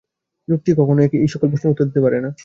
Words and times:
যুক্তি 0.47 0.71
কখনও 0.79 1.01
এই-সকল 1.17 1.47
প্রশ্নের 1.51 1.71
উত্তর 1.73 1.87
দিতে 1.89 2.01
পারে 2.05 2.17
না। 2.21 2.31